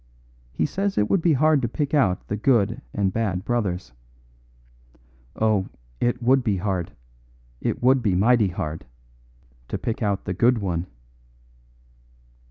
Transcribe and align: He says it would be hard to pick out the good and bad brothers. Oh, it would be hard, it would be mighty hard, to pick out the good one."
He 0.51 0.65
says 0.65 0.97
it 0.97 1.11
would 1.11 1.21
be 1.21 1.33
hard 1.33 1.61
to 1.61 1.67
pick 1.67 1.93
out 1.93 2.27
the 2.27 2.35
good 2.35 2.81
and 2.91 3.13
bad 3.13 3.45
brothers. 3.45 3.93
Oh, 5.35 5.67
it 5.99 6.23
would 6.23 6.43
be 6.43 6.57
hard, 6.57 6.93
it 7.61 7.83
would 7.83 8.01
be 8.01 8.15
mighty 8.15 8.47
hard, 8.47 8.87
to 9.67 9.77
pick 9.77 10.01
out 10.01 10.25
the 10.25 10.33
good 10.33 10.57
one." 10.57 10.87